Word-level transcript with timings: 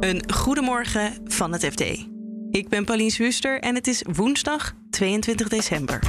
Een 0.00 0.32
goedemorgen 0.32 1.12
van 1.24 1.52
het 1.52 1.64
FD. 1.64 1.80
Ik 2.50 2.68
ben 2.68 2.84
Pauline 2.84 3.10
Zwuster 3.10 3.60
en 3.60 3.74
het 3.74 3.86
is 3.86 4.02
woensdag 4.12 4.74
22 4.90 5.48
december. 5.48 6.00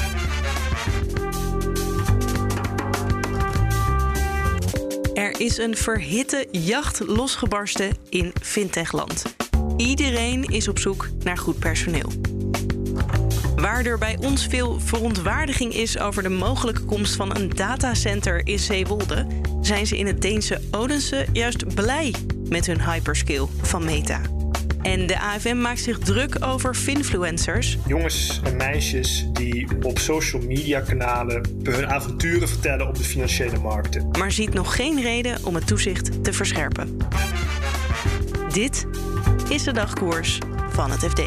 Er 5.14 5.40
is 5.40 5.58
een 5.58 5.78
verhitte 5.78 6.48
jacht 6.52 7.00
losgebarsten 7.00 7.98
in 8.10 8.34
fintechland. 8.42 9.36
Iedereen 9.78 10.44
is 10.44 10.68
op 10.68 10.80
zoek 10.80 11.10
naar 11.24 11.38
goed 11.38 11.60
personeel. 11.60 12.12
Waar 13.56 13.86
er 13.86 13.98
bij 13.98 14.18
ons 14.20 14.46
veel 14.46 14.80
verontwaardiging 14.80 15.74
is 15.74 16.00
over 16.00 16.24
de 16.24 16.30
mogelijke 16.30 16.86
komst 16.86 17.16
van 17.16 17.36
een 17.36 17.50
datacenter 17.50 18.48
in 18.48 18.60
Zeewolde, 18.60 19.28
zijn 19.62 19.88
ze 19.88 19.98
in 19.98 20.08
het 20.08 20.22
Deense 20.22 20.62
Odense 20.72 21.26
juist 21.34 21.76
blij 21.76 22.14
met 22.50 22.66
hun 22.66 22.82
hyperskill 22.82 23.46
van 23.62 23.86
Meta. 23.86 24.22
En 24.82 25.08
de 25.08 25.20
AFM 25.20 25.58
maakt 25.58 25.80
zich 25.80 26.00
druk 26.00 26.46
over 26.46 26.76
finfluencers. 26.76 27.78
Jongens 27.88 28.42
en 28.44 28.58
meisjes 28.58 29.26
die 29.34 29.68
op 29.82 30.00
social 30.00 30.42
media 30.42 30.80
kanalen 30.80 31.60
hun 31.64 31.88
avonturen 31.88 32.50
vertellen 32.50 32.88
op 32.88 32.98
de 32.98 33.04
financiële 33.04 33.58
markten. 33.58 34.10
Maar 34.20 34.32
ziet 34.32 34.54
nog 34.54 34.76
geen 34.76 35.02
reden 35.02 35.46
om 35.46 35.56
het 35.56 35.68
toezicht 35.68 36.24
te 36.24 36.34
verscherpen. 36.34 36.98
Dit 38.54 38.86
is 39.50 39.64
de 39.64 39.72
dagkoers 39.72 40.38
van 40.70 40.92
het 40.92 41.00
FD. 41.00 41.22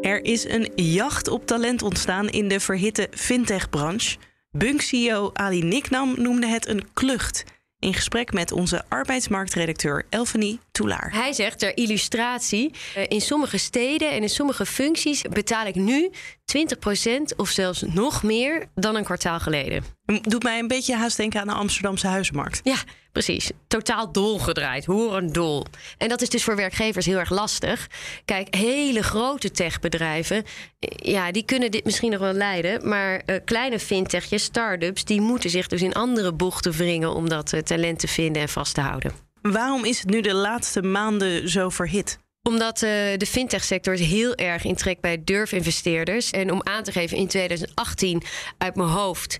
Er 0.00 0.24
is 0.24 0.48
een 0.48 0.72
jacht 0.74 1.28
op 1.28 1.46
talent 1.46 1.82
ontstaan 1.82 2.28
in 2.28 2.48
de 2.48 2.60
verhitte 2.60 3.08
fintech-branche. 3.10 4.16
Bunk-CEO 4.50 5.30
Ali 5.32 5.62
Niknam 5.62 6.14
noemde 6.16 6.46
het 6.46 6.68
een 6.68 6.84
klucht 6.92 7.44
in 7.78 7.94
gesprek 7.94 8.32
met 8.32 8.52
onze 8.52 8.84
arbeidsmarktredacteur 8.88 10.06
Elfanie 10.10 10.60
Toulaar. 10.72 11.12
Hij 11.12 11.32
zegt 11.32 11.58
ter 11.58 11.76
illustratie: 11.76 12.72
eh, 12.94 13.04
in 13.08 13.20
sommige 13.20 13.58
steden 13.58 14.10
en 14.10 14.22
in 14.22 14.28
sommige 14.28 14.66
functies 14.66 15.22
betaal 15.22 15.66
ik 15.66 15.74
nu 15.74 16.10
20% 16.44 17.36
of 17.36 17.48
zelfs 17.48 17.82
nog 17.82 18.22
meer 18.22 18.68
dan 18.74 18.96
een 18.96 19.04
kwartaal 19.04 19.40
geleden. 19.40 19.84
Doet 20.22 20.42
mij 20.42 20.58
een 20.58 20.68
beetje 20.68 20.96
haast 20.96 21.16
denken 21.16 21.40
aan 21.40 21.46
de 21.46 21.52
Amsterdamse 21.52 22.06
huizenmarkt. 22.06 22.60
Ja, 22.62 22.76
precies. 23.22 23.50
Totaal 23.68 24.12
dolgedraaid. 24.12 24.84
dol. 25.32 25.64
En 25.98 26.08
dat 26.08 26.22
is 26.22 26.28
dus 26.28 26.44
voor 26.44 26.56
werkgevers 26.56 27.06
heel 27.06 27.18
erg 27.18 27.30
lastig. 27.30 27.86
Kijk, 28.24 28.54
hele 28.54 29.02
grote 29.02 29.50
techbedrijven, 29.50 30.44
eh, 30.78 31.12
ja, 31.12 31.32
die 31.32 31.44
kunnen 31.44 31.70
dit 31.70 31.84
misschien 31.84 32.10
nog 32.10 32.20
wel 32.20 32.32
leiden. 32.32 32.88
Maar 32.88 33.22
uh, 33.26 33.36
kleine 33.44 33.78
fintechjes, 33.78 34.42
start-ups, 34.42 35.04
die 35.04 35.20
moeten 35.20 35.50
zich 35.50 35.66
dus 35.66 35.82
in 35.82 35.92
andere 35.92 36.32
bochten 36.32 36.72
wringen 36.72 37.14
om 37.14 37.28
dat 37.28 37.52
uh, 37.52 37.60
talent 37.60 37.98
te 37.98 38.08
vinden 38.08 38.42
en 38.42 38.48
vast 38.48 38.74
te 38.74 38.80
houden. 38.80 39.12
Waarom 39.42 39.84
is 39.84 39.98
het 39.98 40.10
nu 40.10 40.20
de 40.20 40.34
laatste 40.34 40.82
maanden 40.82 41.48
zo 41.48 41.68
verhit? 41.68 42.18
Omdat 42.42 42.82
uh, 42.82 42.90
de 43.16 43.26
fintech-sector 43.26 43.94
is 43.94 44.00
heel 44.00 44.34
erg 44.34 44.64
in 44.64 44.74
trek 44.74 45.00
bij 45.00 45.24
durfinvesteerders. 45.24 46.30
En 46.30 46.52
om 46.52 46.60
aan 46.62 46.82
te 46.82 46.92
geven, 46.92 47.16
in 47.16 47.26
2018 47.26 48.22
uit 48.58 48.76
mijn 48.76 48.88
hoofd 48.88 49.36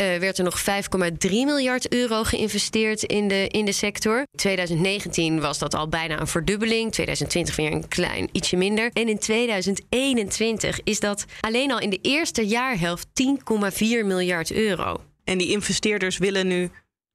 uh, 0.00 0.16
werd 0.16 0.38
er 0.38 0.44
nog 0.44 0.60
5,3 0.60 1.30
miljard 1.30 1.92
euro 1.92 2.22
geïnvesteerd 2.22 3.02
in 3.02 3.28
de, 3.28 3.46
in 3.48 3.64
de 3.64 3.72
sector. 3.72 4.26
2019 4.36 5.40
was 5.40 5.58
dat 5.58 5.74
al 5.74 5.88
bijna 5.88 6.20
een 6.20 6.26
verdubbeling. 6.26 6.92
2020 6.92 7.56
weer 7.56 7.72
een 7.72 7.88
klein 7.88 8.28
ietsje 8.32 8.56
minder. 8.56 8.90
En 8.92 9.08
in 9.08 9.18
2021 9.18 10.80
is 10.84 11.00
dat 11.00 11.24
alleen 11.40 11.72
al 11.72 11.80
in 11.80 11.90
de 11.90 11.98
eerste 12.02 12.46
jaarhelft 12.46 13.06
10,4 13.06 13.78
miljard 13.80 14.52
euro. 14.52 15.00
En 15.24 15.38
die 15.38 15.50
investeerders 15.50 16.18
willen 16.18 16.46
nu 16.46 16.70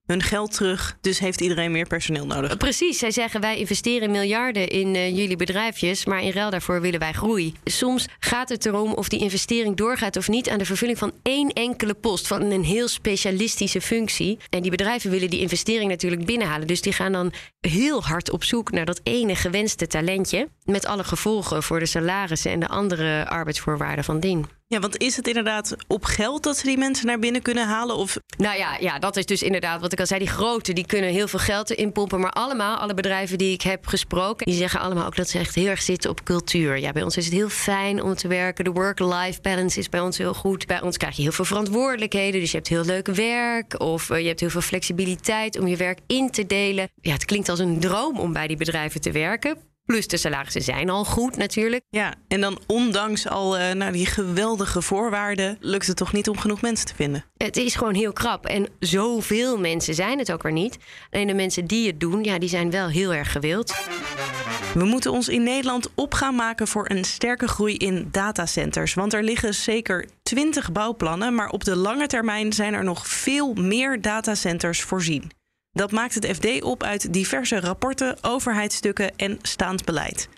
hun 0.06 0.22
geld 0.22 0.53
terug. 0.53 0.98
Dus 1.02 1.20
heeft 1.20 1.42
iedereen 1.42 1.72
meer 1.72 1.88
personeel 1.88 2.25
nodig. 2.25 2.58
Precies. 2.58 3.00
Zij 3.00 3.11
zeggen 3.11 3.42
wij 3.42 3.58
investeren 3.58 4.11
miljarden 4.11 4.67
in 4.67 4.95
uh, 4.95 5.17
jullie 5.17 5.36
bedrijfjes, 5.36 6.06
maar 6.06 6.23
in 6.23 6.31
ruil 6.31 6.50
daarvoor 6.50 6.81
willen 6.81 7.00
wij 7.00 7.14
groei. 7.14 7.53
Soms 7.64 8.08
gaat 8.20 8.50
het 8.50 8.66
erom 8.66 8.94
of 8.94 9.09
die 9.09 9.20
investering 9.20 9.76
doorgaat 9.76 10.17
of 10.17 10.28
niet 10.28 10.50
aan 10.50 10.58
de 10.58 10.66
vervulling 10.66 10.98
van 10.98 11.11
één 11.22 11.50
enkele 11.50 11.93
post 11.93 12.27
van 12.27 12.42
een 12.42 12.64
heel 12.64 12.88
specialistische 12.88 13.82
functie. 13.82 14.38
En 14.49 14.61
die 14.61 14.71
bedrijven 14.71 15.10
willen 15.11 15.30
die 15.30 15.39
investering 15.39 15.89
natuurlijk 15.89 16.26
binnenhalen. 16.26 16.67
Dus 16.67 16.82
die 16.82 16.93
gaan 16.93 17.11
dan 17.11 17.33
heel 17.60 18.04
hard 18.04 18.32
op 18.32 18.43
zoek 18.43 18.72
naar 18.72 18.86
dat 18.86 18.99
ene 19.04 19.36
gewenste 19.36 19.87
talentje. 19.87 20.49
Met 20.64 20.86
alle 20.86 21.04
gevolgen 21.04 21.64
voor 21.64 21.80
de 21.80 21.86
salarissen 21.86 22.52
en 22.52 22.60
de 22.60 22.67
andere 22.67 23.30
arbeidsvoorwaarden 23.30 24.04
van 24.04 24.20
dien. 24.20 24.45
Ja, 24.75 24.81
want 24.81 24.97
is 24.97 25.15
het 25.15 25.27
inderdaad 25.27 25.75
op 25.87 26.03
geld 26.03 26.43
dat 26.43 26.58
ze 26.58 26.65
die 26.65 26.77
mensen 26.77 27.05
naar 27.05 27.19
binnen 27.19 27.41
kunnen 27.41 27.67
halen? 27.67 27.95
Of... 27.95 28.17
Nou 28.37 28.58
ja, 28.58 28.77
ja, 28.80 28.99
dat 28.99 29.17
is 29.17 29.25
dus 29.25 29.43
inderdaad 29.43 29.81
wat 29.81 29.91
ik 29.91 29.99
al 29.99 30.05
zei. 30.05 30.19
Die 30.19 30.30
grote 30.30 30.73
die 30.73 30.86
kunnen 30.86 31.09
heel 31.09 31.27
veel 31.27 31.39
geld 31.39 31.71
inpompen. 31.71 32.19
Maar 32.19 32.31
allemaal, 32.31 32.77
alle 32.77 32.93
bedrijven 32.93 33.37
die 33.37 33.53
ik 33.53 33.61
heb 33.61 33.87
gesproken, 33.87 34.45
die 34.45 34.55
zeggen 34.55 34.80
allemaal 34.80 35.05
ook 35.05 35.15
dat 35.15 35.30
ze 35.30 35.39
echt 35.39 35.55
heel 35.55 35.67
erg 35.67 35.81
zitten 35.81 36.09
op 36.09 36.23
cultuur. 36.23 36.80
Ja, 36.80 36.91
bij 36.91 37.03
ons 37.03 37.17
is 37.17 37.25
het 37.25 37.33
heel 37.33 37.49
fijn 37.49 38.03
om 38.03 38.15
te 38.15 38.27
werken. 38.27 38.63
De 38.63 38.71
work-life 38.71 39.41
balance 39.41 39.80
is 39.80 39.89
bij 39.89 39.99
ons 39.99 40.17
heel 40.17 40.33
goed. 40.33 40.67
Bij 40.67 40.81
ons 40.81 40.97
krijg 40.97 41.15
je 41.15 41.21
heel 41.21 41.31
veel 41.31 41.45
verantwoordelijkheden. 41.45 42.39
Dus 42.39 42.52
je 42.52 42.57
hebt 42.57 42.69
heel 42.69 42.86
leuk 42.86 43.07
werk. 43.07 43.80
Of 43.80 44.09
uh, 44.09 44.19
je 44.19 44.27
hebt 44.27 44.39
heel 44.39 44.49
veel 44.49 44.61
flexibiliteit 44.61 45.59
om 45.59 45.67
je 45.67 45.77
werk 45.77 45.99
in 46.07 46.31
te 46.31 46.45
delen. 46.45 46.89
Ja, 47.02 47.13
het 47.13 47.25
klinkt 47.25 47.49
als 47.49 47.59
een 47.59 47.80
droom 47.80 48.19
om 48.19 48.33
bij 48.33 48.47
die 48.47 48.57
bedrijven 48.57 49.02
te 49.02 49.11
werken. 49.11 49.57
Plus 49.86 50.08
de 50.08 50.18
salarissen 50.18 50.62
zijn 50.62 50.90
al 50.90 51.06
goed 51.06 51.38
natuurlijk. 51.38 51.84
Ja, 51.90 52.14
en 52.28 52.42
dan 52.42 52.60
ondanks 52.68 53.28
al 53.28 53.60
uh, 53.60 53.72
nou, 53.72 53.92
die 53.92 54.06
geweldige 54.06 54.82
voorwaarden... 54.82 55.58
lukt 55.60 55.88
het 55.88 55.98
toch 55.98 56.14
niet 56.14 56.30
om 56.30 56.38
genoeg 56.38 56.62
mensen 56.62 56.86
te 56.86 56.96
vinden? 56.96 57.26
Het 57.38 57.58
is 57.58 57.76
gewoon 57.76 57.94
heel 57.94 58.14
krap. 58.14 58.46
En 58.46 58.68
zoveel 58.80 59.60
mensen 59.60 59.96
zijn 59.96 60.20
het 60.20 60.32
ook 60.32 60.44
er 60.44 60.52
niet. 60.52 60.78
Alleen 61.12 61.28
de 61.28 61.34
mensen 61.34 61.66
die 61.66 61.88
het 61.88 62.00
doen, 62.00 62.23
ja, 62.23 62.40
die 62.40 62.50
zijn 62.50 62.72
wel 62.72 62.88
heel 62.88 63.14
erg 63.14 63.32
gewild. 63.32 63.76
We 64.73 64.86
moeten 64.86 65.12
ons 65.12 65.30
in 65.30 65.44
Nederland 65.44 65.90
op 65.96 66.14
gaan 66.14 66.36
maken 66.36 66.67
voor 66.67 66.90
een 66.90 67.04
sterke 67.04 67.48
groei 67.48 67.76
in 67.78 68.08
datacenters. 68.12 68.94
Want 68.94 69.14
er 69.14 69.23
liggen 69.23 69.54
zeker 69.54 70.06
20 70.23 70.72
bouwplannen... 70.72 71.36
maar 71.36 71.50
op 71.50 71.64
de 71.64 71.76
lange 71.76 72.08
termijn 72.08 72.54
zijn 72.54 72.73
er 72.73 72.84
nog 72.84 73.08
veel 73.08 73.54
meer 73.54 74.02
datacenters 74.02 74.82
voorzien. 74.82 75.32
Dat 75.75 75.91
maakt 75.91 76.13
het 76.13 76.25
FD 76.25 76.63
op 76.63 76.83
uit 76.83 77.13
diverse 77.13 77.59
rapporten, 77.59 78.17
overheidsstukken 78.21 79.15
en 79.15 79.37
staand 79.41 79.86
beleid. 79.86 80.30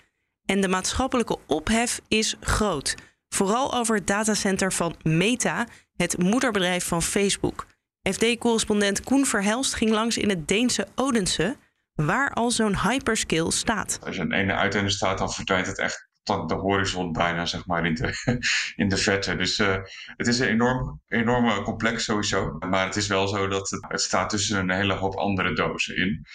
En 0.44 0.60
de 0.60 0.68
maatschappelijke 0.68 1.38
ophef 1.46 2.00
is 2.08 2.36
groot. 2.40 2.94
Vooral 3.28 3.74
over 3.74 3.94
het 3.94 4.06
datacenter 4.06 4.72
van 4.72 4.96
Meta, 5.02 5.66
het 5.96 6.18
moederbedrijf 6.18 6.84
van 6.84 7.02
Facebook. 7.02 7.66
FD-correspondent 8.10 9.04
Koen 9.04 9.26
Verhelst 9.26 9.74
ging 9.74 9.90
langs 9.90 10.16
in 10.18 10.28
het 10.28 10.48
Deense 10.48 10.86
Odense, 10.94 11.56
waar 11.94 12.32
al 12.32 12.50
zo'n 12.50 12.78
hyperskill 12.78 13.50
staat. 13.50 13.98
Als 14.02 14.16
je 14.16 14.22
een 14.22 14.32
ene 14.32 14.52
uiteinde 14.52 14.90
staat, 14.90 15.18
dan 15.18 15.32
verdwijnt 15.32 15.66
het 15.66 15.78
echt 15.78 16.07
de 16.36 16.54
horizon 16.54 17.12
bijna, 17.12 17.46
zeg 17.46 17.66
maar, 17.66 17.86
in 17.86 17.94
de, 17.94 18.12
in 18.82 18.88
de 18.88 18.96
verte. 18.96 19.36
Dus 19.36 19.58
uh, 19.58 19.76
het 20.16 20.26
is 20.26 20.38
een 20.38 20.48
enorm, 20.48 21.00
enorme 21.08 21.62
complex 21.62 22.04
sowieso. 22.04 22.56
Maar 22.58 22.86
het 22.86 22.96
is 22.96 23.06
wel 23.06 23.28
zo 23.28 23.48
dat 23.48 23.70
het, 23.70 24.00
staat 24.00 24.30
tussen 24.30 24.58
een 24.58 24.70
hele 24.70 24.94
hoop 24.94 25.14
andere 25.14 25.54
dozen 25.54 25.96
in. 25.96 26.26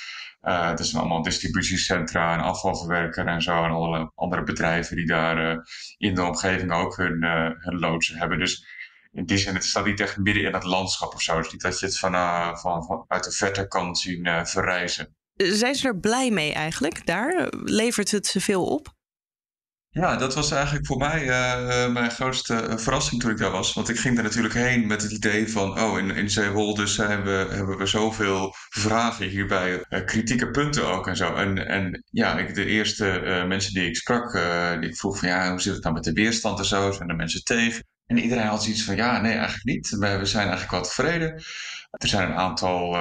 Uh, 0.41 0.69
het 0.69 0.85
zijn 0.85 1.01
allemaal 1.01 1.21
distributiecentra 1.21 2.33
en 2.33 2.39
afvalverwerker 2.39 3.25
en 3.25 3.41
zo. 3.41 3.63
En 3.63 3.71
alle 3.71 4.11
andere 4.15 4.43
bedrijven 4.43 4.95
die 4.95 5.05
daar 5.05 5.65
in 5.97 6.15
de 6.15 6.23
omgeving 6.23 6.73
ook 6.73 6.97
hun, 6.97 7.23
hun 7.57 7.79
loodsen 7.79 8.17
hebben. 8.17 8.39
Dus 8.39 8.65
in 9.11 9.25
die 9.25 9.37
zin, 9.37 9.53
het 9.53 9.63
staat 9.63 9.85
niet 9.85 9.99
echt 9.99 10.17
midden 10.17 10.43
in 10.43 10.53
het 10.53 10.63
landschap 10.63 11.13
of 11.13 11.21
zo. 11.21 11.35
Het 11.35 11.45
is 11.45 11.51
niet 11.51 11.61
dat 11.61 11.79
je 11.79 11.85
het 11.85 11.99
van, 11.99 12.11
van, 12.57 12.83
van 12.83 13.05
uit 13.07 13.23
de 13.23 13.31
verte 13.31 13.67
kan 13.67 13.95
zien 13.95 14.45
verrijzen. 14.45 15.15
Zijn 15.35 15.75
ze 15.75 15.87
er 15.87 15.99
blij 15.99 16.31
mee 16.31 16.53
eigenlijk 16.53 17.05
daar? 17.05 17.47
Levert 17.63 18.11
het 18.11 18.27
ze 18.27 18.41
veel 18.41 18.65
op? 18.65 18.93
Ja, 19.93 20.15
dat 20.15 20.33
was 20.33 20.51
eigenlijk 20.51 20.85
voor 20.85 20.97
mij 20.97 21.23
uh, 21.23 21.91
mijn 21.91 22.11
grootste 22.11 22.55
eh, 22.55 22.77
verrassing 22.77 23.21
toen 23.21 23.31
ik 23.31 23.37
daar 23.37 23.51
was. 23.51 23.73
Want 23.73 23.89
ik 23.89 23.99
ging 23.99 24.15
daar 24.15 24.23
natuurlijk 24.23 24.53
heen 24.53 24.87
met 24.87 25.01
het 25.01 25.11
idee 25.11 25.51
van, 25.51 25.79
oh, 25.79 25.97
in, 25.97 26.11
in 26.11 26.29
Zeewolde 26.29 26.87
zijn 26.87 27.23
we, 27.23 27.47
hebben 27.49 27.77
we 27.77 27.85
zoveel 27.85 28.53
vragen 28.69 29.27
hierbij, 29.27 29.85
uh, 29.89 30.05
kritieke 30.05 30.51
punten 30.51 30.87
ook 30.87 31.07
en 31.07 31.15
zo. 31.15 31.35
En, 31.35 31.67
en 31.67 32.03
ja, 32.09 32.37
ik, 32.37 32.55
de 32.55 32.65
eerste 32.65 33.21
uh, 33.21 33.45
mensen 33.45 33.73
die 33.73 33.87
ik 33.87 33.95
sprak, 33.95 34.31
die 34.81 34.95
vroeg 34.95 35.17
van, 35.17 35.27
ja, 35.29 35.49
hoe 35.49 35.61
zit 35.61 35.73
het 35.73 35.83
nou 35.83 35.95
met 35.95 36.03
de 36.03 36.13
weerstand 36.13 36.59
en 36.59 36.65
zo? 36.65 36.91
Zijn 36.91 37.09
er 37.09 37.15
mensen 37.15 37.43
tegen? 37.43 37.85
En 38.05 38.17
iedereen 38.17 38.47
had 38.47 38.63
zoiets 38.63 38.83
van, 38.83 38.95
ja, 38.95 39.21
nee, 39.21 39.33
eigenlijk 39.33 39.65
niet. 39.65 39.89
We, 39.89 40.25
zijn 40.25 40.47
eigenlijk 40.47 40.71
wel 40.71 40.83
tevreden. 40.83 41.33
Er 41.91 42.07
zijn 42.07 42.29
een 42.29 42.37
aantal 42.37 42.93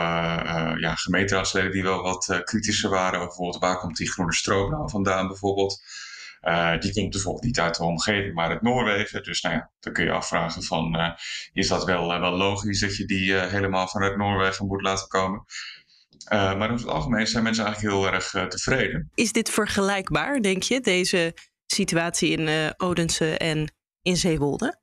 ja, 0.78 0.94
gemeenteraadsleden 0.94 1.70
die 1.70 1.82
wel 1.82 2.02
wat 2.02 2.40
kritischer 2.44 2.90
waren. 2.90 3.20
Bijvoorbeeld, 3.20 3.62
waar 3.62 3.78
komt 3.78 3.96
die 3.96 4.10
groene 4.10 4.34
stroom 4.34 4.70
nou 4.70 4.90
vandaan 4.90 5.26
bijvoorbeeld? 5.26 5.80
Uh, 6.42 6.78
die 6.78 6.92
komt 6.92 7.10
bijvoorbeeld 7.10 7.44
niet 7.44 7.60
uit 7.60 7.76
de 7.76 7.84
omgeving, 7.84 8.34
maar 8.34 8.48
uit 8.48 8.62
Noorwegen. 8.62 9.22
Dus 9.22 9.40
nou 9.40 9.54
ja, 9.54 9.70
dan 9.80 9.92
kun 9.92 10.04
je 10.04 10.12
afvragen 10.12 10.62
van, 10.62 10.96
uh, 10.96 11.10
is 11.52 11.68
dat 11.68 11.84
wel, 11.84 12.14
uh, 12.14 12.20
wel 12.20 12.36
logisch 12.36 12.80
dat 12.80 12.96
je 12.96 13.04
die 13.04 13.34
helemaal 13.34 13.88
vanuit 13.88 14.16
Noorwegen 14.16 14.66
moet 14.66 14.82
laten 14.82 15.08
komen? 15.08 15.44
maar 16.30 16.70
over 16.70 16.86
het 16.86 16.94
algemeen 16.94 17.26
zijn 17.26 17.42
mensen 17.42 17.64
eigenlijk 17.64 17.94
heel 17.94 18.12
erg 18.12 18.48
tevreden. 18.48 19.10
Is 19.14 19.32
dit 19.32 19.50
vergelijkbaar, 19.50 20.40
denk 20.40 20.62
je, 20.62 20.80
deze 20.80 21.34
situatie 21.66 22.30
in 22.30 22.74
Odense 22.76 23.36
en 23.36 23.74
in 24.02 24.16
Zeewolde? 24.16 24.81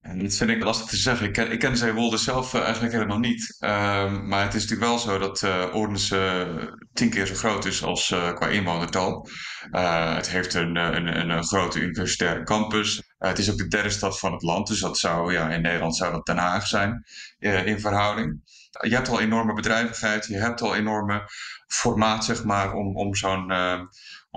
En 0.00 0.18
dat 0.18 0.34
vind 0.34 0.50
ik 0.50 0.62
lastig 0.62 0.88
te 0.88 0.96
zeggen. 0.96 1.26
Ik 1.26 1.32
ken, 1.32 1.52
ik 1.52 2.18
zelf 2.18 2.54
uh, 2.54 2.62
eigenlijk 2.62 2.92
helemaal 2.92 3.18
niet. 3.18 3.56
Ehm, 3.58 4.28
maar 4.28 4.44
het 4.44 4.54
is 4.54 4.62
natuurlijk 4.62 4.90
wel 4.90 4.98
zo 4.98 5.18
dat 5.18 5.42
uh, 5.42 6.66
tien 6.92 7.10
keer 7.10 7.26
zo 7.26 7.34
groot 7.34 7.64
is 7.64 7.82
als 7.82 8.10
uh, 8.10 8.32
qua 8.34 8.48
inwonertal. 8.48 9.28
het 9.70 10.30
heeft 10.30 10.54
een, 10.54 10.76
een, 10.76 11.30
een, 11.30 11.44
grote 11.44 11.80
universitaire 11.80 12.42
campus. 12.42 13.02
het 13.18 13.38
is 13.38 13.50
ook 13.50 13.58
de 13.58 13.68
derde 13.68 13.90
stad 13.90 14.18
van 14.18 14.32
het 14.32 14.42
land. 14.42 14.66
Dus 14.66 14.80
dat 14.80 14.98
zou, 14.98 15.32
ja, 15.32 15.50
in 15.50 15.62
Nederland 15.62 15.96
zou 15.96 16.12
dat 16.12 16.26
Den 16.26 16.36
Haag 16.36 16.66
zijn 16.66 17.04
in 17.38 17.80
verhouding. 17.80 18.40
Je 18.80 18.94
hebt 18.94 19.08
al 19.08 19.20
enorme 19.20 19.52
bedrijvigheid. 19.52 20.26
Je 20.26 20.36
hebt 20.36 20.60
al 20.60 20.74
enorme 20.74 21.22
formaat, 21.66 22.24
zeg 22.24 22.44
maar, 22.44 22.72
om, 22.72 22.96
om 22.96 23.14
zo'n 23.14 23.50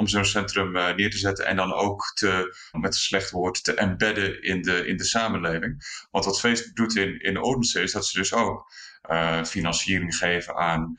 om 0.01 0.07
zo'n 0.07 0.25
centrum 0.25 0.75
uh, 0.75 0.95
neer 0.95 1.09
te 1.09 1.17
zetten 1.17 1.45
en 1.45 1.55
dan 1.55 1.73
ook 1.73 2.11
te, 2.13 2.55
met 2.71 2.93
een 2.93 2.99
slecht 2.99 3.31
woord, 3.31 3.63
te 3.63 3.73
embedden 3.73 4.43
in 4.43 4.61
de, 4.61 4.87
in 4.87 4.97
de 4.97 5.05
samenleving. 5.05 6.05
Want 6.11 6.25
wat 6.25 6.39
Facebook 6.39 6.75
doet 6.75 6.95
in, 6.95 7.19
in 7.19 7.41
Odense 7.41 7.81
is 7.81 7.91
dat 7.91 8.05
ze 8.05 8.17
dus 8.17 8.33
ook 8.33 8.71
uh, 9.11 9.43
financiering 9.43 10.15
geven 10.15 10.55
aan 10.55 10.95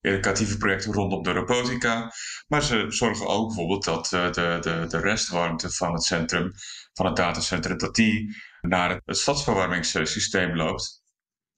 educatieve 0.00 0.56
projecten 0.56 0.92
rondom 0.92 1.22
de 1.22 1.32
robotica. 1.32 2.12
Maar 2.48 2.62
ze 2.62 2.86
zorgen 2.88 3.26
ook 3.26 3.46
bijvoorbeeld 3.46 3.84
dat 3.84 4.12
uh, 4.12 4.32
de, 4.32 4.58
de, 4.60 4.84
de 4.88 5.00
restwarmte 5.00 5.70
van 5.70 5.92
het 5.92 6.02
centrum, 6.02 6.52
van 6.92 7.06
het 7.06 7.16
datacentrum, 7.16 7.78
dat 7.78 7.94
die 7.94 8.36
naar 8.60 8.90
het, 8.90 9.16
stadsverwarmingssysteem 9.16 10.56
loopt. 10.56 11.02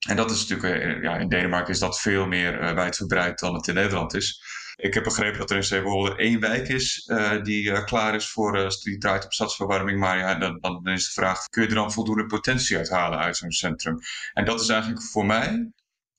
En 0.08 0.17
dat 0.17 0.31
is 0.31 0.46
natuurlijk, 0.46 1.02
ja, 1.02 1.17
in 1.17 1.29
Denemarken 1.29 1.73
is 1.73 1.79
dat 1.79 2.00
veel 2.00 2.26
meer 2.26 2.75
wijdverbreid 2.75 3.38
dan 3.38 3.55
het 3.55 3.69
in 3.69 3.75
Nederland 3.75 4.14
is. 4.14 4.48
Ik 4.81 4.95
heb 4.95 5.05
begrepen 5.05 5.39
dat 5.39 5.51
er 5.51 5.57
in 5.57 5.65
Zeewolde 5.65 6.17
één 6.17 6.41
wijk 6.41 6.69
is 6.69 7.07
uh, 7.07 7.43
die 7.43 7.63
uh, 7.63 7.85
klaar 7.85 8.15
is 8.15 8.31
voor, 8.31 8.59
uh, 8.59 8.69
die 8.83 8.99
draait 8.99 9.25
op 9.25 9.33
stadsverwarming. 9.33 9.99
Maar 9.99 10.19
ja, 10.19 10.35
dan, 10.35 10.87
is 10.87 11.05
de 11.05 11.21
vraag, 11.21 11.45
kun 11.45 11.63
je 11.63 11.69
er 11.69 11.75
dan 11.75 11.93
voldoende 11.93 12.27
potentie 12.27 12.77
uithalen 12.77 13.19
uit 13.19 13.37
zo'n 13.37 13.51
centrum? 13.51 13.99
En 14.33 14.45
dat 14.45 14.61
is 14.61 14.69
eigenlijk 14.69 15.03
voor 15.03 15.27
mij, 15.27 15.71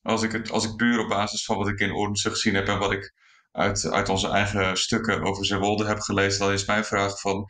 als 0.01 0.23
ik, 0.23 0.31
het, 0.31 0.51
als 0.51 0.65
ik 0.65 0.75
puur 0.75 0.99
op 0.99 1.09
basis 1.09 1.45
van 1.45 1.57
wat 1.57 1.67
ik 1.67 1.79
in 1.79 1.93
Oordense 1.93 2.29
gezien 2.29 2.55
heb 2.55 2.67
en 2.67 2.77
wat 2.77 2.91
ik 2.91 3.13
uit, 3.51 3.85
uit 3.85 4.09
onze 4.09 4.27
eigen 4.27 4.77
stukken 4.77 5.21
over 5.21 5.45
Zeewolde 5.45 5.85
heb 5.85 5.99
gelezen, 5.99 6.39
dan 6.39 6.51
is 6.51 6.65
mijn 6.65 6.85
vraag 6.85 7.19
van, 7.19 7.45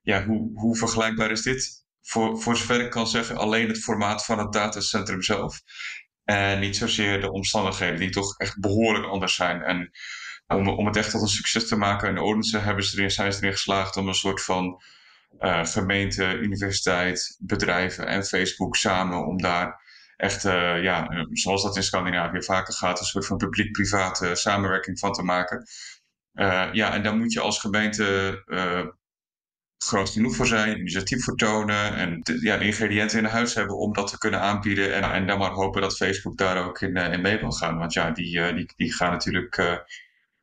ja, 0.00 0.24
hoe, 0.24 0.50
hoe 0.54 0.76
vergelijkbaar 0.76 1.30
is 1.30 1.42
dit? 1.42 1.84
Voor, 2.00 2.42
voor 2.42 2.56
zover 2.56 2.80
ik 2.80 2.90
kan 2.90 3.06
zeggen, 3.06 3.36
alleen 3.36 3.68
het 3.68 3.82
formaat 3.82 4.24
van 4.24 4.38
het 4.38 4.52
datacentrum 4.52 5.22
zelf. 5.22 5.60
En 6.24 6.60
niet 6.60 6.76
zozeer 6.76 7.20
de 7.20 7.32
omstandigheden, 7.32 7.98
die 7.98 8.10
toch 8.10 8.38
echt 8.38 8.60
behoorlijk 8.60 9.06
anders 9.06 9.34
zijn. 9.34 9.62
En 9.62 9.90
om, 10.56 10.68
om 10.68 10.86
het 10.86 10.96
echt 10.96 11.10
tot 11.10 11.22
een 11.22 11.28
succes 11.28 11.68
te 11.68 11.76
maken 11.76 12.08
in 12.08 12.18
Odense 12.18 12.58
hebben 12.58 12.84
ze 12.84 12.96
erin, 12.96 13.10
zijn 13.10 13.32
ze 13.32 13.38
erin 13.38 13.52
geslaagd 13.52 13.96
om 13.96 14.08
een 14.08 14.14
soort 14.14 14.42
van 14.42 14.82
uh, 15.40 15.64
gemeente, 15.64 16.38
universiteit, 16.38 17.36
bedrijven 17.40 18.06
en 18.06 18.24
Facebook 18.24 18.76
samen 18.76 19.26
om 19.26 19.42
daar 19.42 19.80
echt, 20.16 20.44
uh, 20.44 20.82
ja, 20.82 21.26
zoals 21.30 21.62
dat 21.62 21.76
in 21.76 21.82
Scandinavië 21.82 22.42
vaker 22.42 22.74
gaat, 22.74 22.98
een 22.98 23.04
soort 23.04 23.26
van 23.26 23.36
publiek-private 23.36 24.34
samenwerking 24.34 24.98
van 24.98 25.12
te 25.12 25.22
maken. 25.22 25.66
Ja, 26.72 26.92
en 26.92 27.02
daar 27.02 27.16
moet 27.16 27.32
je 27.32 27.40
als 27.40 27.60
gemeente 27.60 28.42
groot 29.84 30.10
genoeg 30.10 30.36
voor 30.36 30.46
zijn, 30.46 30.78
initiatief 30.78 31.24
voor 31.24 31.36
tonen 31.36 31.94
en 31.94 32.20
de, 32.20 32.38
ja, 32.40 32.56
de 32.56 32.64
ingrediënten 32.64 33.18
in 33.18 33.24
huis 33.24 33.54
hebben 33.54 33.76
om 33.76 33.92
dat 33.92 34.08
te 34.08 34.18
kunnen 34.18 34.40
aanbieden. 34.40 35.12
En, 35.12 35.26
dan 35.26 35.38
maar 35.38 35.50
hopen 35.50 35.80
dat 35.80 35.96
Facebook 35.96 36.36
daar 36.36 36.66
ook 36.66 36.80
in, 36.80 37.20
mee 37.22 37.38
wil 37.38 37.52
gaan. 37.52 37.78
Want 37.78 37.92
ja, 37.92 38.10
die, 38.10 38.54
die, 38.54 38.72
die 38.76 38.92
gaan 38.92 39.10
natuurlijk 39.10 39.84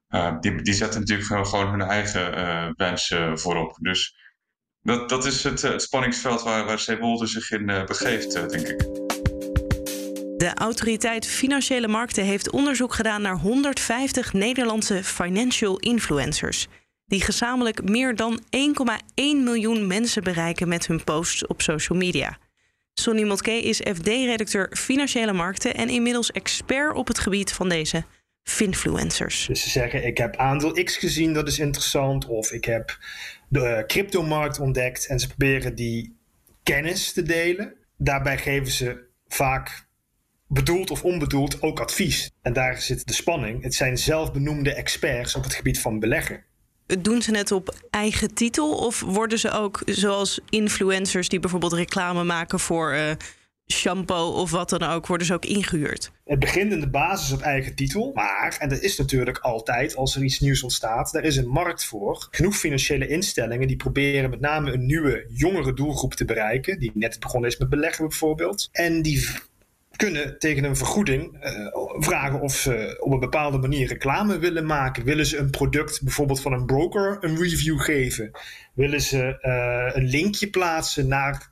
uh, 0.10 0.40
die, 0.40 0.62
die 0.62 0.74
zetten 0.74 1.00
natuurlijk 1.00 1.48
gewoon 1.48 1.70
hun 1.70 1.82
eigen 1.82 2.38
uh, 2.38 2.70
wensen 2.76 3.40
voorop. 3.40 3.78
Dus 3.82 4.18
dat, 4.82 5.10
dat 5.10 5.26
is 5.26 5.44
het, 5.44 5.82
spanningsveld 5.82 6.44
waar, 6.44 6.66
waar 6.66 6.80
zich 7.28 7.52
in 7.52 7.66
begeeft, 7.66 8.32
denk 8.32 8.68
ik. 8.68 9.08
De 10.40 10.52
autoriteit 10.54 11.28
Financiële 11.28 11.88
Markten 11.88 12.24
heeft 12.24 12.52
onderzoek 12.52 12.94
gedaan 12.94 13.22
naar 13.22 13.38
150 13.38 14.34
Nederlandse 14.34 15.04
financial 15.04 15.78
influencers. 15.80 16.68
Die 17.06 17.22
gezamenlijk 17.22 17.90
meer 17.90 18.16
dan 18.16 18.40
1,1 18.40 18.42
miljoen 19.16 19.88
mensen 19.88 20.24
bereiken 20.24 20.68
met 20.68 20.88
hun 20.88 21.04
posts 21.04 21.48
op 21.48 21.62
social 21.62 21.98
media. 21.98 22.38
Sonny 22.94 23.24
Motke 23.24 23.62
is 23.62 23.78
FD-redacteur 23.78 24.72
Financiële 24.72 25.34
Markten 25.34 25.74
en 25.74 25.90
inmiddels 25.90 26.32
expert 26.32 26.96
op 26.96 27.08
het 27.08 27.20
gebied 27.20 27.54
van 27.54 27.70
deze 27.70 28.04
finfluencers. 28.50 29.46
Dus 29.46 29.62
ze 29.62 29.70
zeggen: 29.70 30.06
Ik 30.06 30.18
heb 30.18 30.36
aandeel 30.36 30.84
X 30.84 30.98
gezien, 30.98 31.34
dat 31.34 31.48
is 31.48 31.60
interessant. 31.60 32.26
Of 32.26 32.52
ik 32.52 32.66
heb 32.66 32.98
de 33.48 33.60
uh, 33.60 33.86
cryptomarkt 33.86 34.60
ontdekt. 34.60 35.08
En 35.08 35.20
ze 35.20 35.28
proberen 35.28 35.76
die 35.76 36.18
kennis 36.64 37.14
te 37.14 37.24
delen. 37.24 37.74
Daarbij 37.98 38.38
geven 38.38 38.72
ze 38.72 39.08
vaak 39.28 39.88
bedoeld 40.48 40.92
of 40.92 41.04
onbedoeld 41.04 41.62
ook 41.62 41.80
advies. 41.80 42.32
En 42.42 42.54
daar 42.54 42.78
zit 42.78 43.08
de 43.08 43.14
spanning. 43.14 43.64
Het 43.64 43.74
zijn 43.74 43.98
zelfbenoemde 43.98 44.74
experts 44.74 45.36
op 45.36 45.44
het 45.44 45.54
gebied 45.54 45.80
van 45.80 46.00
beleggen. 46.00 46.44
Doen 47.00 47.22
ze 47.22 47.38
het 47.38 47.52
op 47.52 47.76
eigen 47.90 48.34
titel 48.34 48.76
of 48.76 49.00
worden 49.00 49.40
ze 49.40 49.52
ook 49.52 49.82
zoals 49.86 50.40
influencers 50.50 51.30
die 51.30 51.40
bijvoorbeeld 51.40 51.74
reclame 51.74 52.24
maken 52.24 52.60
voor 52.60 52.94
uh, 52.94 53.12
shampoo 53.74 54.32
of 54.32 54.52
wat 54.52 54.70
dan 54.70 54.84
ook, 54.84 55.08
worden 55.08 55.28
ze 55.28 55.34
ook 55.34 55.46
ingehuurd? 55.46 56.12
Het 56.26 56.40
begint 56.40 56.72
in 56.72 56.80
de 56.80 56.90
basis 56.90 57.32
op 57.32 57.42
eigen 57.42 57.76
titel. 57.76 58.12
Maar, 58.14 58.58
en 58.60 58.70
dat 58.70 58.82
is 58.82 58.98
natuurlijk 58.98 59.38
altijd 59.38 59.96
als 59.96 60.16
er 60.16 60.24
iets 60.24 60.40
nieuws 60.40 60.64
ontstaat, 60.64 61.12
daar 61.12 61.24
is 61.24 61.38
een 61.38 61.48
markt 61.48 61.86
voor. 61.86 62.28
Genoeg 62.32 62.58
financiële 62.58 63.08
instellingen 63.08 63.68
die 63.68 63.76
proberen 63.76 64.30
met 64.30 64.40
name 64.40 64.74
een 64.74 64.86
nieuwe, 64.86 65.26
jongere 65.30 65.74
doelgroep 65.74 66.14
te 66.14 66.26
bereiken. 66.26 66.80
Die 66.80 66.92
net 66.94 67.20
begonnen 67.20 67.50
is 67.50 67.58
met 67.58 67.70
beleggen 67.70 68.08
bijvoorbeeld. 68.08 68.70
En 68.72 69.02
die 69.02 69.28
kunnen 69.96 70.40
tegen 70.40 70.64
een 70.64 70.76
vergoeding 70.76 71.44
uh, 71.44 71.52
vragen 72.00 72.42
of 72.42 72.56
ze 72.56 72.98
op 73.00 73.12
een 73.12 73.20
bepaalde 73.20 73.58
manier 73.58 73.88
reclame 73.88 74.40
willen 74.40 74.66
maken. 74.66 75.04
Willen 75.04 75.26
ze 75.26 75.38
een 75.38 75.50
product 75.50 76.04
bijvoorbeeld 76.04 76.42
van 76.42 76.54
een 76.54 76.66
broker 76.66 77.18
een 77.20 77.38
review 77.38 77.80
geven? 77.80 78.32
Willen 78.74 79.02
ze 79.02 79.38
uh, 79.42 79.96
een 80.04 80.10
linkje 80.10 80.50
plaatsen 80.50 81.08
naar 81.08 81.48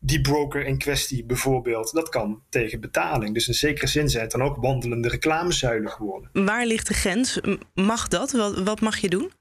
die 0.00 0.20
broker 0.20 0.66
in 0.66 0.78
kwestie 0.78 1.24
bijvoorbeeld, 1.24 1.92
dat 1.92 2.08
kan 2.08 2.42
tegen 2.48 2.80
betaling. 2.80 3.34
Dus 3.34 3.48
in 3.48 3.54
zekere 3.54 3.86
zin 3.86 4.08
zijn 4.08 4.22
het 4.22 4.32
dan 4.32 4.42
ook 4.42 4.56
wandelende 4.56 5.08
reclamezuilen 5.08 5.90
geworden. 5.90 6.30
Waar 6.32 6.66
ligt 6.66 6.86
de 6.86 6.94
grens? 6.94 7.40
Mag 7.74 8.08
dat? 8.08 8.32
Wat, 8.32 8.58
wat 8.58 8.80
mag 8.80 8.98
je 8.98 9.08
doen? 9.08 9.32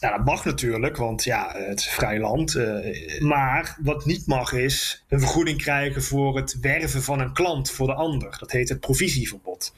Nou, 0.00 0.16
dat 0.16 0.24
mag 0.24 0.44
natuurlijk, 0.44 0.96
want 0.96 1.24
ja, 1.24 1.52
het 1.56 1.78
is 1.78 1.86
een 1.86 1.92
vrij 1.92 2.18
land. 2.20 2.54
Uh, 2.54 3.20
maar 3.20 3.78
wat 3.82 4.04
niet 4.04 4.26
mag 4.26 4.52
is 4.52 5.04
een 5.08 5.20
vergoeding 5.20 5.62
krijgen 5.62 6.02
voor 6.02 6.36
het 6.36 6.60
werven 6.60 7.02
van 7.02 7.20
een 7.20 7.32
klant 7.32 7.70
voor 7.70 7.86
de 7.86 7.94
ander. 7.94 8.36
Dat 8.38 8.52
heet 8.52 8.68
het 8.68 8.80
provisieverbod. 8.80 9.74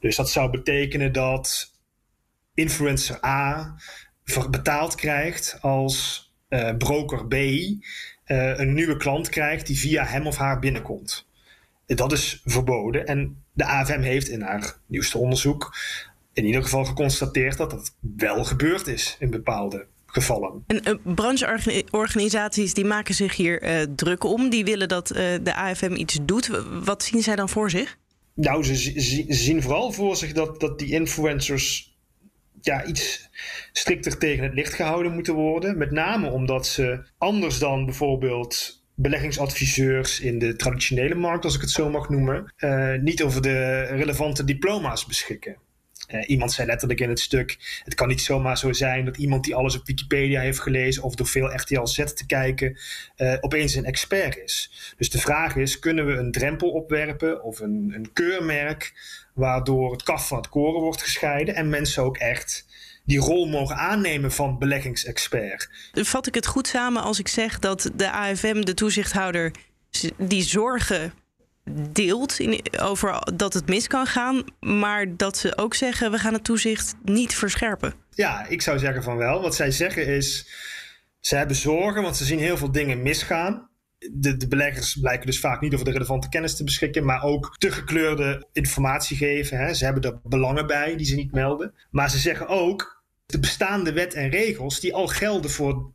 Dus 0.00 0.16
dat 0.16 0.30
zou 0.30 0.50
betekenen 0.50 1.12
dat 1.12 1.72
influencer 2.54 3.24
A 3.24 3.74
betaald 4.50 4.94
krijgt 4.94 5.58
als 5.60 6.28
uh, 6.48 6.76
broker 6.76 7.26
B 7.26 7.34
uh, 8.26 8.58
een 8.58 8.74
nieuwe 8.74 8.96
klant 8.96 9.28
krijgt 9.28 9.66
die 9.66 9.78
via 9.78 10.04
hem 10.04 10.26
of 10.26 10.36
haar 10.36 10.58
binnenkomt. 10.58 11.26
Dat 11.86 12.12
is 12.12 12.42
verboden. 12.44 13.06
En 13.06 13.42
de 13.52 13.64
AFM 13.64 14.00
heeft 14.00 14.28
in 14.28 14.40
haar 14.40 14.76
nieuwste 14.86 15.18
onderzoek 15.18 15.76
in 16.32 16.44
ieder 16.44 16.62
geval 16.62 16.84
geconstateerd 16.84 17.56
dat 17.56 17.70
dat 17.70 17.94
wel 18.16 18.44
gebeurd 18.44 18.86
is 18.86 19.16
in 19.18 19.30
bepaalde 19.30 19.86
gevallen. 20.06 20.64
En 20.66 20.80
uh, 20.88 21.14
brancheorganisaties 21.14 22.74
die 22.74 22.84
maken 22.84 23.14
zich 23.14 23.36
hier 23.36 23.62
uh, 23.62 23.82
druk 23.96 24.24
om. 24.24 24.48
Die 24.50 24.64
willen 24.64 24.88
dat 24.88 25.10
uh, 25.10 25.18
de 25.42 25.54
AFM 25.54 25.94
iets 25.94 26.18
doet. 26.22 26.50
Wat 26.84 27.02
zien 27.02 27.22
zij 27.22 27.36
dan 27.36 27.48
voor 27.48 27.70
zich? 27.70 27.98
Nou, 28.34 28.64
ze, 28.64 28.74
ze 29.00 29.24
zien 29.28 29.62
vooral 29.62 29.92
voor 29.92 30.16
zich 30.16 30.32
dat, 30.32 30.60
dat 30.60 30.78
die 30.78 30.92
influencers 30.92 31.93
ja, 32.64 32.84
iets 32.84 33.30
strikter 33.72 34.18
tegen 34.18 34.44
het 34.44 34.54
licht 34.54 34.74
gehouden 34.74 35.12
moeten 35.12 35.34
worden. 35.34 35.78
Met 35.78 35.90
name 35.90 36.30
omdat 36.30 36.66
ze 36.66 37.04
anders 37.18 37.58
dan 37.58 37.84
bijvoorbeeld 37.84 38.82
beleggingsadviseurs 38.94 40.20
in 40.20 40.38
de 40.38 40.56
traditionele 40.56 41.14
markt, 41.14 41.44
als 41.44 41.54
ik 41.54 41.60
het 41.60 41.70
zo 41.70 41.90
mag 41.90 42.08
noemen, 42.08 42.52
uh, 42.58 42.94
niet 42.94 43.22
over 43.22 43.42
de 43.42 43.82
relevante 43.82 44.44
diploma's 44.44 45.06
beschikken. 45.06 45.56
Uh, 46.08 46.28
iemand 46.28 46.52
zei 46.52 46.66
letterlijk 46.66 47.00
in 47.00 47.08
het 47.08 47.20
stuk: 47.20 47.80
Het 47.84 47.94
kan 47.94 48.08
niet 48.08 48.20
zomaar 48.20 48.58
zo 48.58 48.72
zijn 48.72 49.04
dat 49.04 49.16
iemand 49.16 49.44
die 49.44 49.54
alles 49.54 49.76
op 49.76 49.86
Wikipedia 49.86 50.40
heeft 50.40 50.60
gelezen 50.60 51.02
of 51.02 51.14
door 51.14 51.26
veel 51.26 51.54
RTL-Z 51.54 52.04
te 52.04 52.26
kijken, 52.26 52.78
uh, 53.16 53.34
opeens 53.40 53.74
een 53.74 53.84
expert 53.84 54.36
is. 54.36 54.70
Dus 54.96 55.10
de 55.10 55.18
vraag 55.18 55.56
is: 55.56 55.78
kunnen 55.78 56.06
we 56.06 56.12
een 56.12 56.32
drempel 56.32 56.70
opwerpen 56.70 57.42
of 57.42 57.60
een, 57.60 57.92
een 57.94 58.12
keurmerk 58.12 58.92
waardoor 59.34 59.92
het 59.92 60.02
kaf 60.02 60.28
van 60.28 60.36
het 60.36 60.48
koren 60.48 60.80
wordt 60.80 61.02
gescheiden 61.02 61.54
en 61.54 61.68
mensen 61.68 62.02
ook 62.02 62.16
echt 62.16 62.66
die 63.04 63.18
rol 63.18 63.46
mogen 63.46 63.76
aannemen 63.76 64.32
van 64.32 64.58
beleggingsexpert. 64.58 65.70
Vat 65.92 66.26
ik 66.26 66.34
het 66.34 66.46
goed 66.46 66.66
samen 66.66 67.02
als 67.02 67.18
ik 67.18 67.28
zeg 67.28 67.58
dat 67.58 67.90
de 67.94 68.10
AFM, 68.10 68.60
de 68.60 68.74
toezichthouder, 68.74 69.52
die 70.18 70.42
zorgen 70.42 71.12
deelt 71.92 72.38
in, 72.38 72.60
over 72.80 73.32
dat 73.36 73.54
het 73.54 73.68
mis 73.68 73.86
kan 73.86 74.06
gaan, 74.06 74.44
maar 74.60 75.16
dat 75.16 75.36
ze 75.36 75.56
ook 75.56 75.74
zeggen 75.74 76.10
we 76.10 76.18
gaan 76.18 76.32
het 76.32 76.44
toezicht 76.44 76.94
niet 77.02 77.34
verscherpen? 77.34 77.94
Ja, 78.10 78.46
ik 78.48 78.62
zou 78.62 78.78
zeggen 78.78 79.02
van 79.02 79.16
wel. 79.16 79.40
Wat 79.40 79.54
zij 79.54 79.70
zeggen 79.70 80.06
is, 80.06 80.48
ze 81.20 81.36
hebben 81.36 81.56
zorgen, 81.56 82.02
want 82.02 82.16
ze 82.16 82.24
zien 82.24 82.38
heel 82.38 82.56
veel 82.56 82.72
dingen 82.72 83.02
misgaan 83.02 83.68
de, 84.12 84.48
beleggers 84.48 84.96
blijken 85.00 85.26
dus 85.26 85.40
vaak 85.40 85.60
niet 85.60 85.72
over 85.74 85.84
de 85.84 85.92
relevante 85.92 86.28
kennis 86.28 86.56
te 86.56 86.64
beschikken, 86.64 87.04
maar 87.04 87.22
ook 87.22 87.54
te 87.58 87.72
gekleurde 87.72 88.46
informatie 88.52 89.16
geven. 89.16 89.58
Hè. 89.58 89.74
Ze 89.74 89.84
hebben 89.84 90.02
er 90.02 90.20
belangen 90.22 90.66
bij 90.66 90.96
die 90.96 91.06
ze 91.06 91.14
niet 91.14 91.32
melden. 91.32 91.74
Maar 91.90 92.10
ze 92.10 92.18
zeggen 92.18 92.48
ook, 92.48 93.02
de 93.26 93.38
bestaande 93.38 93.92
wet 93.92 94.14
en 94.14 94.30
regels 94.30 94.80
die 94.80 94.94
al 94.94 95.06
gelden 95.06 95.50
voor 95.50 95.92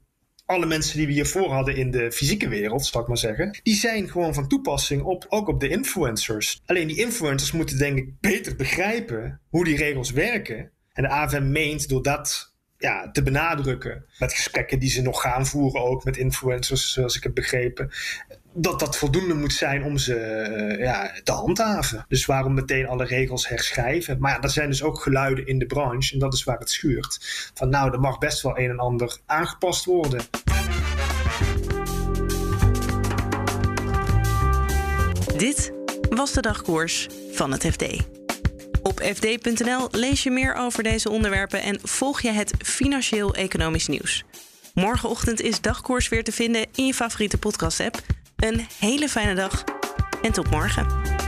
alle 0.49 0.65
mensen 0.65 0.97
die 0.97 1.07
we 1.07 1.13
hiervoor 1.13 1.51
hadden 1.51 1.75
in 1.75 1.91
de 1.91 2.11
fysieke 2.11 2.47
wereld, 2.47 2.85
zal 2.85 3.01
ik 3.01 3.07
maar 3.07 3.17
zeggen, 3.17 3.59
die 3.63 3.75
zijn 3.75 4.09
gewoon 4.09 4.33
van 4.33 4.47
toepassing 4.47 5.03
op, 5.03 5.25
ook 5.29 5.47
op 5.47 5.59
de 5.59 5.69
influencers. 5.69 6.61
Alleen 6.65 6.87
die 6.87 6.97
influencers 6.97 7.51
moeten 7.51 7.77
denk 7.77 7.97
ik 7.97 8.19
beter 8.19 8.55
begrijpen 8.55 9.39
hoe 9.49 9.63
die 9.63 9.77
regels 9.77 10.11
werken. 10.11 10.71
En 10.93 11.03
de 11.03 11.09
AFM 11.09 11.51
meent 11.51 11.89
door 11.89 12.03
dat 12.03 12.53
ja, 12.77 13.11
te 13.11 13.23
benadrukken, 13.23 14.05
met 14.19 14.33
gesprekken 14.33 14.79
die 14.79 14.89
ze 14.89 15.01
nog 15.01 15.21
gaan 15.21 15.45
voeren 15.45 15.81
ook 15.81 16.03
met 16.03 16.17
influencers, 16.17 16.93
zoals 16.93 17.15
ik 17.15 17.23
heb 17.23 17.35
begrepen, 17.35 17.91
dat 18.53 18.79
dat 18.79 18.97
voldoende 18.97 19.33
moet 19.33 19.53
zijn 19.53 19.83
om 19.83 19.97
ze 19.97 20.15
uh, 20.49 20.79
ja, 20.79 21.11
te 21.23 21.31
handhaven. 21.31 22.05
Dus 22.07 22.25
waarom 22.25 22.53
meteen 22.53 22.87
alle 22.87 23.05
regels 23.05 23.47
herschrijven? 23.47 24.19
Maar 24.19 24.31
ja, 24.31 24.41
er 24.41 24.49
zijn 24.49 24.69
dus 24.69 24.83
ook 24.83 25.01
geluiden 25.01 25.47
in 25.47 25.59
de 25.59 25.65
branche, 25.65 26.13
en 26.13 26.19
dat 26.19 26.33
is 26.33 26.43
waar 26.43 26.59
het 26.59 26.69
schuurt. 26.69 27.17
Van 27.53 27.69
nou, 27.69 27.91
er 27.91 27.99
mag 27.99 28.17
best 28.17 28.41
wel 28.41 28.59
een 28.59 28.69
en 28.69 28.79
ander 28.79 29.17
aangepast 29.25 29.85
worden. 29.85 30.21
Dit 35.37 35.71
was 36.09 36.33
de 36.33 36.41
dagkoers 36.41 37.07
van 37.31 37.51
het 37.51 37.65
FD. 37.65 37.83
Op 38.81 39.01
fd.nl 39.01 39.87
lees 39.91 40.23
je 40.23 40.31
meer 40.31 40.53
over 40.53 40.83
deze 40.83 41.09
onderwerpen 41.09 41.61
en 41.61 41.79
volg 41.83 42.21
je 42.21 42.31
het 42.31 42.53
financieel-economisch 42.57 43.87
nieuws. 43.87 44.23
Morgenochtend 44.73 45.41
is 45.41 45.61
dagkoers 45.61 46.09
weer 46.09 46.23
te 46.23 46.31
vinden 46.31 46.65
in 46.75 46.85
je 46.85 46.93
favoriete 46.93 47.37
podcast-app. 47.37 47.97
Een 48.39 48.67
hele 48.79 49.09
fijne 49.09 49.35
dag 49.35 49.63
en 50.21 50.31
tot 50.31 50.49
morgen. 50.49 51.18